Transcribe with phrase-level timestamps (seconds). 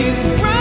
[0.00, 0.59] you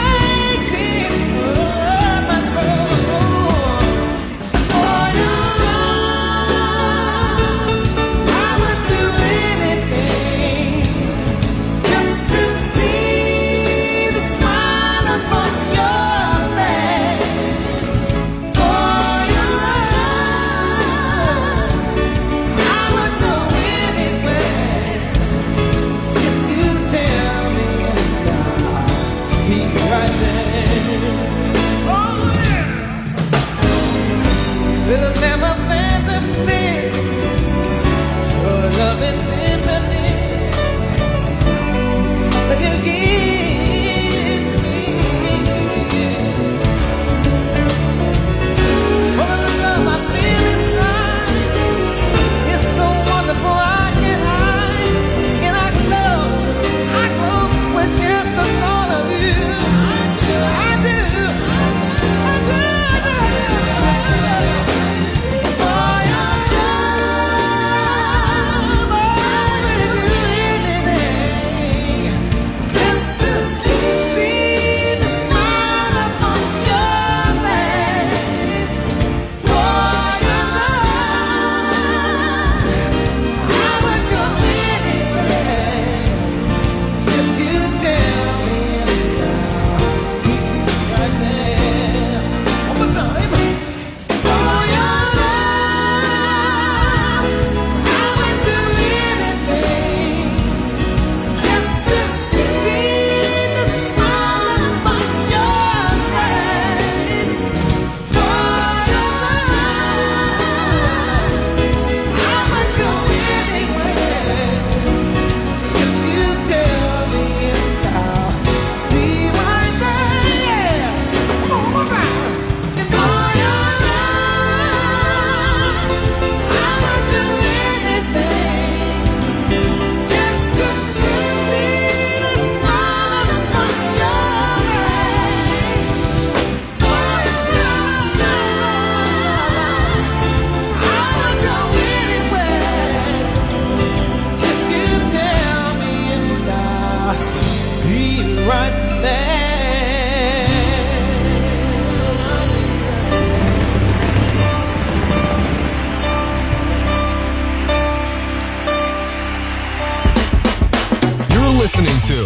[161.59, 162.23] listening to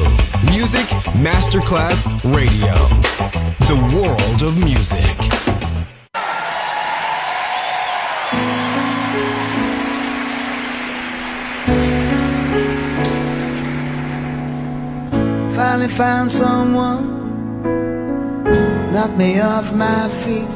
[0.51, 0.85] Music
[1.25, 2.75] Masterclass Radio,
[3.65, 5.03] the world of music.
[15.55, 17.03] finally found someone
[18.93, 20.47] knocked me off my feet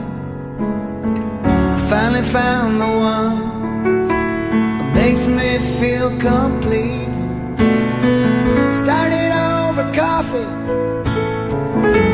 [1.90, 7.08] finally found the one that makes me feel complete
[8.84, 10.50] Started over coffee.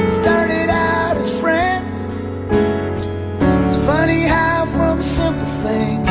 [0.10, 2.06] Started out as friends.
[3.68, 6.08] It's funny how from simple things,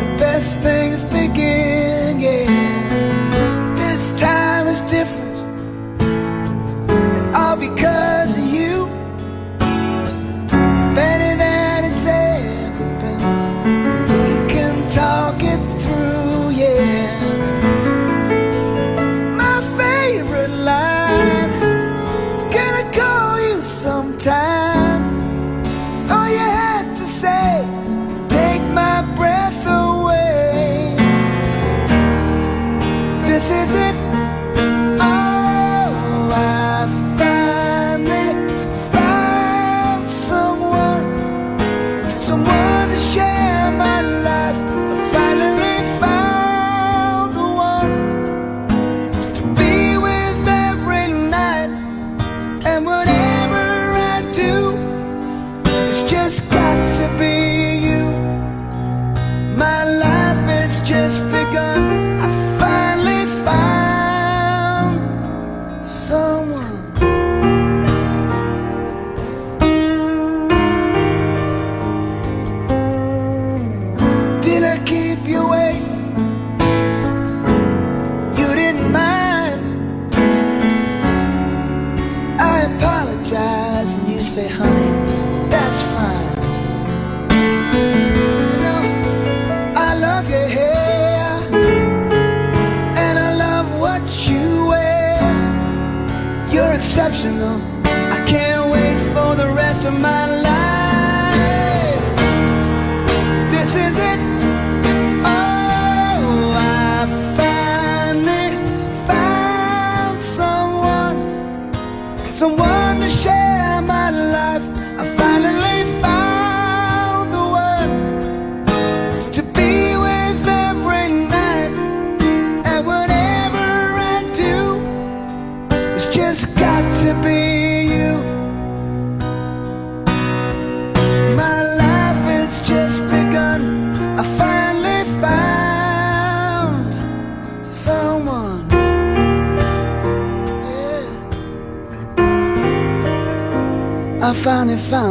[0.00, 0.79] the best things.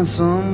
[0.05, 0.48] Finally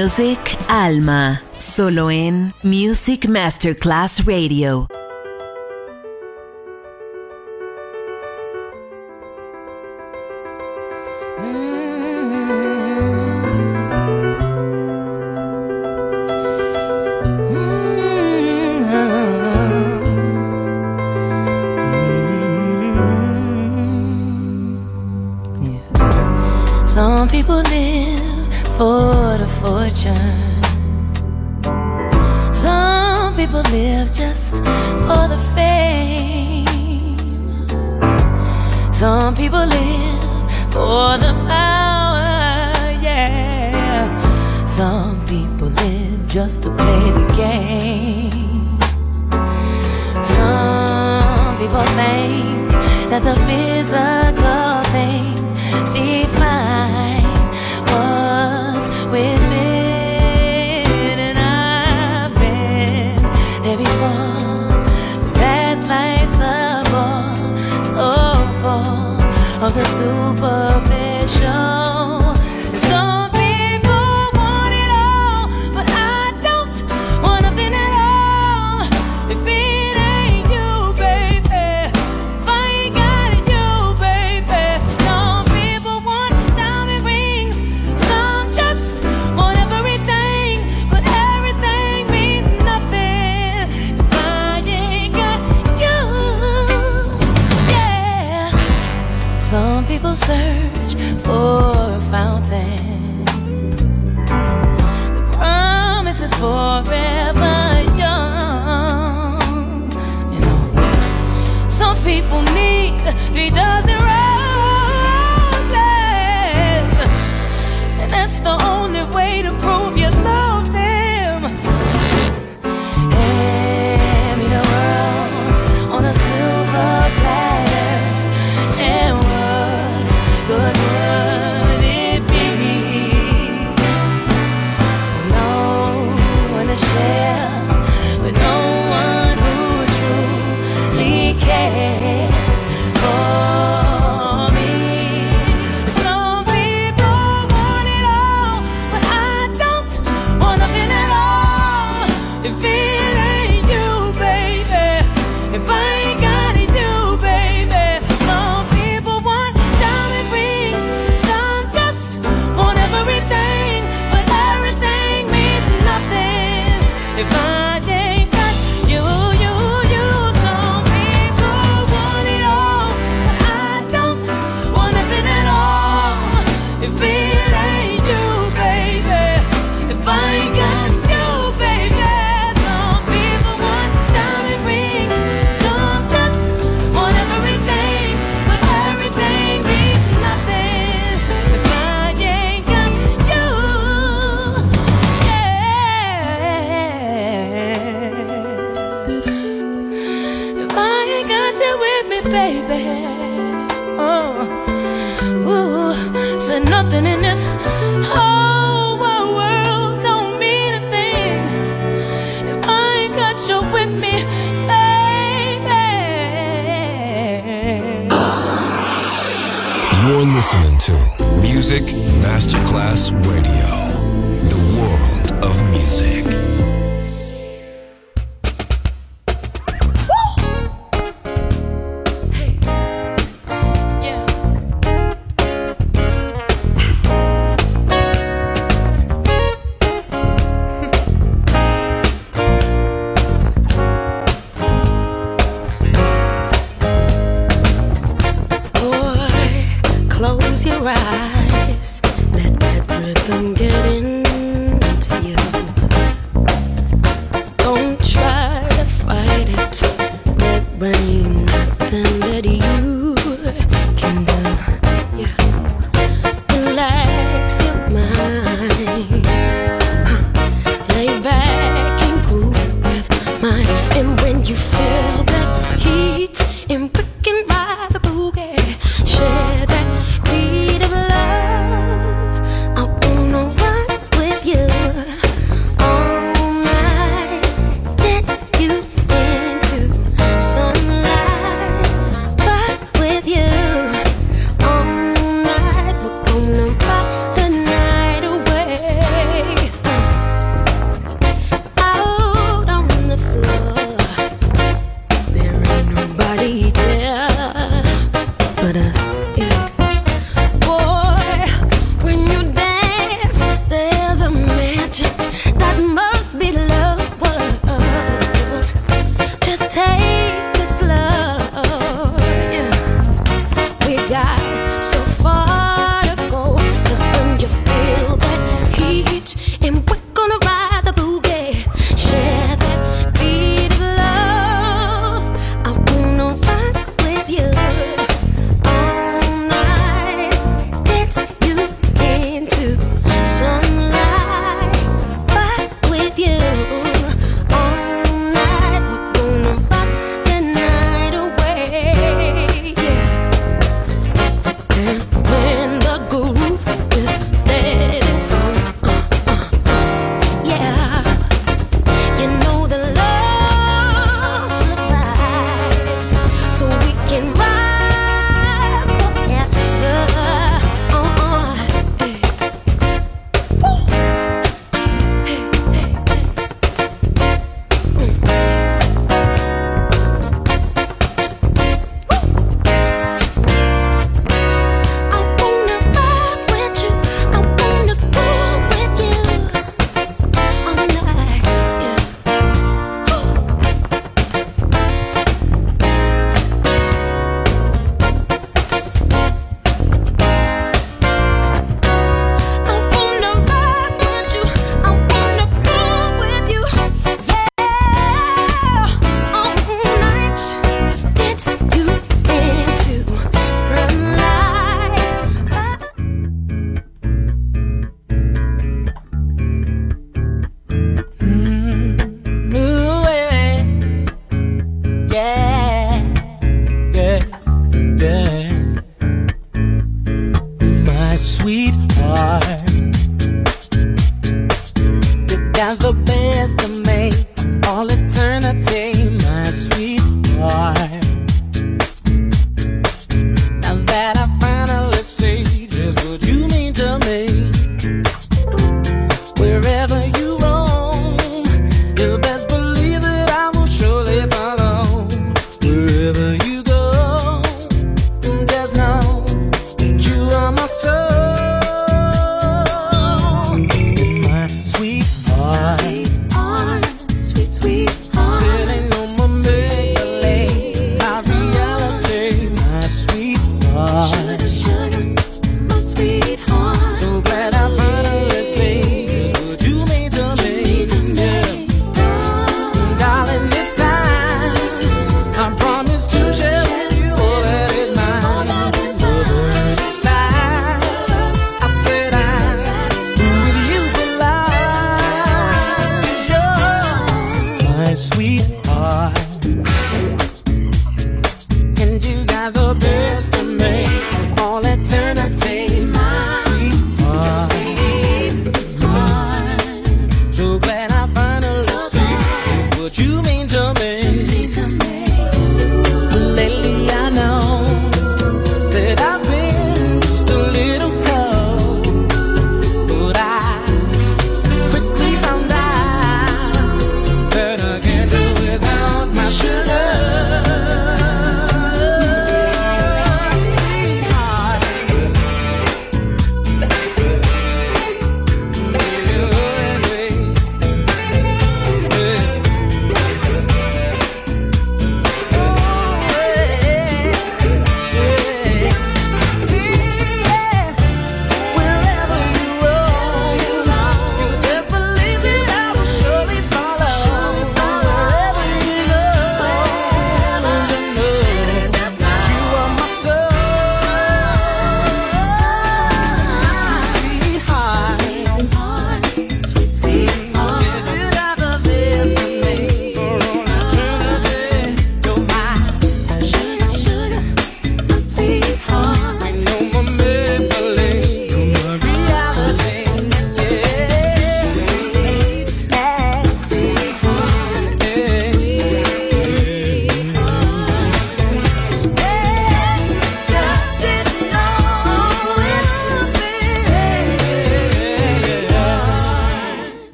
[0.00, 4.86] Music Alma, solo en Music Masterclass Radio.
[11.36, 11.79] Some
[70.36, 70.89] the